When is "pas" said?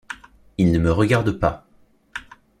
1.39-1.67